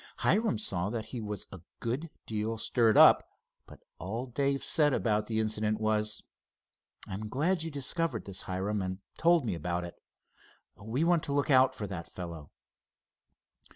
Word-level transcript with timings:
Hiram 0.17 0.57
saw 0.57 0.89
that 0.89 1.05
he 1.13 1.21
was 1.21 1.45
a 1.51 1.61
good 1.79 2.09
deal 2.25 2.57
stirred 2.57 2.97
up, 2.97 3.23
but 3.67 3.83
all 3.99 4.25
Dave 4.25 4.63
said 4.63 4.95
about 4.95 5.27
the 5.27 5.39
incident 5.39 5.79
was: 5.79 6.23
"I'm 7.05 7.29
glad 7.29 7.61
you 7.61 7.69
discovered 7.69 8.25
this, 8.25 8.41
Hiram, 8.41 8.81
and 8.81 8.97
told 9.19 9.45
me 9.45 9.53
about 9.53 9.83
it. 9.83 9.93
We 10.75 11.03
want 11.03 11.21
to 11.25 11.33
look 11.33 11.51
out 11.51 11.75
for 11.75 11.85
that 11.85 12.09
fellow." 12.09 12.49